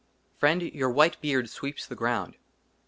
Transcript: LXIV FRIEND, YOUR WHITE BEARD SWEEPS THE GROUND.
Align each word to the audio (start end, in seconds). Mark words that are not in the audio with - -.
LXIV 0.01 0.39
FRIEND, 0.39 0.61
YOUR 0.73 0.89
WHITE 0.89 1.21
BEARD 1.21 1.47
SWEEPS 1.51 1.85
THE 1.85 1.93
GROUND. 1.95 2.33